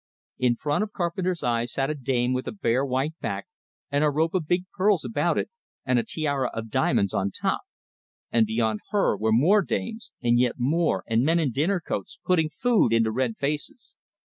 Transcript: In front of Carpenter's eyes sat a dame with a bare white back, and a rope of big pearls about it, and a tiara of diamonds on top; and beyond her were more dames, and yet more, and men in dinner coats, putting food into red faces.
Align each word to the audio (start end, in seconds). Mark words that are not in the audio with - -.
In 0.39 0.55
front 0.55 0.81
of 0.83 0.93
Carpenter's 0.93 1.43
eyes 1.43 1.71
sat 1.71 1.91
a 1.91 1.93
dame 1.93 2.33
with 2.33 2.47
a 2.47 2.51
bare 2.51 2.83
white 2.83 3.13
back, 3.19 3.45
and 3.91 4.03
a 4.03 4.09
rope 4.09 4.33
of 4.33 4.47
big 4.47 4.65
pearls 4.75 5.05
about 5.05 5.37
it, 5.37 5.51
and 5.85 5.99
a 5.99 6.03
tiara 6.03 6.49
of 6.55 6.71
diamonds 6.71 7.13
on 7.13 7.29
top; 7.29 7.61
and 8.31 8.47
beyond 8.47 8.79
her 8.89 9.15
were 9.15 9.31
more 9.31 9.61
dames, 9.61 10.11
and 10.19 10.39
yet 10.39 10.55
more, 10.57 11.03
and 11.05 11.21
men 11.23 11.37
in 11.37 11.51
dinner 11.51 11.79
coats, 11.79 12.17
putting 12.25 12.49
food 12.49 12.91
into 12.93 13.11
red 13.11 13.37
faces. 13.37 13.95